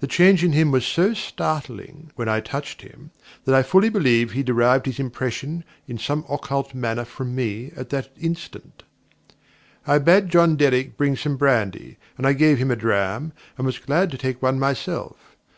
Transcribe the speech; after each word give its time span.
The 0.00 0.06
change 0.06 0.42
in 0.42 0.52
him 0.52 0.70
was 0.70 0.86
so 0.86 1.12
startling 1.12 2.10
when 2.16 2.26
I 2.26 2.40
touched 2.40 2.80
him, 2.80 3.10
that 3.44 3.54
I 3.54 3.62
fully 3.62 3.90
believe 3.90 4.32
he 4.32 4.42
derived 4.42 4.86
his 4.86 4.98
impression 4.98 5.62
in 5.86 5.98
some 5.98 6.24
occult 6.26 6.72
manner 6.72 7.04
from 7.04 7.34
me 7.34 7.72
at 7.76 7.90
that 7.90 8.08
instant. 8.18 8.84
I 9.86 9.98
bade 9.98 10.30
John 10.30 10.56
Derrick 10.56 10.96
bring 10.96 11.16
some 11.18 11.36
brandy, 11.36 11.98
and 12.16 12.26
I 12.26 12.32
gave 12.32 12.56
him 12.56 12.70
a 12.70 12.76
dram, 12.76 13.34
and 13.58 13.66
was 13.66 13.78
glad 13.78 14.10
to 14.12 14.16
take 14.16 14.40
one 14.40 14.58
myself. 14.58 15.36